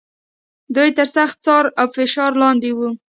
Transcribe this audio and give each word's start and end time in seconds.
دوی 0.75 0.89
تر 0.97 1.07
سخت 1.15 1.37
څار 1.45 1.65
او 1.79 1.87
فشار 1.95 2.31
لاندې 2.41 2.71
و. 2.73 2.79